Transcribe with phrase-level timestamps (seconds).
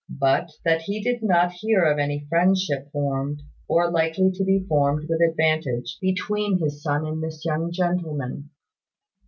[0.17, 5.07] But that he did not hear of any friendship formed, or likely to be formed
[5.07, 8.49] with advantage between his son and this young gentleman.